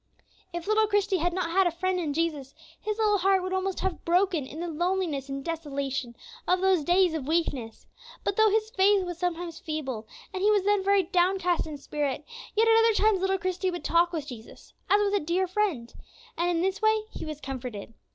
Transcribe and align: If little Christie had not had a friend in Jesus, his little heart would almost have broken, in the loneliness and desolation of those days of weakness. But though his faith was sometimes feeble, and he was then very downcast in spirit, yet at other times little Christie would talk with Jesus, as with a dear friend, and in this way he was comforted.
If 0.51 0.65
little 0.65 0.87
Christie 0.87 1.17
had 1.19 1.31
not 1.31 1.51
had 1.51 1.67
a 1.67 1.71
friend 1.71 1.99
in 1.99 2.11
Jesus, 2.11 2.55
his 2.79 2.97
little 2.97 3.19
heart 3.19 3.43
would 3.43 3.53
almost 3.53 3.81
have 3.81 4.03
broken, 4.03 4.47
in 4.47 4.59
the 4.59 4.67
loneliness 4.67 5.29
and 5.29 5.45
desolation 5.45 6.15
of 6.47 6.59
those 6.59 6.83
days 6.83 7.13
of 7.13 7.27
weakness. 7.27 7.85
But 8.23 8.35
though 8.35 8.49
his 8.49 8.71
faith 8.71 9.05
was 9.05 9.19
sometimes 9.19 9.59
feeble, 9.59 10.07
and 10.33 10.41
he 10.41 10.49
was 10.49 10.63
then 10.63 10.83
very 10.83 11.03
downcast 11.03 11.67
in 11.67 11.77
spirit, 11.77 12.25
yet 12.55 12.67
at 12.67 12.79
other 12.79 12.95
times 12.95 13.21
little 13.21 13.37
Christie 13.37 13.69
would 13.69 13.83
talk 13.83 14.11
with 14.11 14.25
Jesus, 14.25 14.73
as 14.89 14.99
with 15.05 15.13
a 15.21 15.23
dear 15.23 15.45
friend, 15.45 15.93
and 16.35 16.49
in 16.49 16.61
this 16.61 16.81
way 16.81 17.01
he 17.11 17.23
was 17.23 17.39
comforted. 17.39 17.93